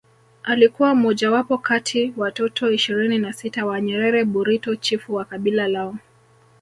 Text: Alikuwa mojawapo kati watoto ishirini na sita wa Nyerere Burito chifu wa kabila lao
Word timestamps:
Alikuwa 0.43 0.95
mojawapo 0.95 1.57
kati 1.57 2.13
watoto 2.17 2.71
ishirini 2.71 3.17
na 3.17 3.33
sita 3.33 3.65
wa 3.65 3.81
Nyerere 3.81 4.25
Burito 4.25 4.75
chifu 4.75 5.13
wa 5.15 5.25
kabila 5.25 5.67
lao 5.67 5.95